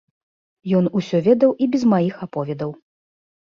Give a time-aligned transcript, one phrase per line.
[0.79, 2.75] Ён усё ведаў і без маіх аповедаў.